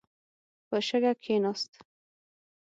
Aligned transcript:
په 0.67 0.77
شګه 0.87 1.11
کښېناست. 1.21 1.71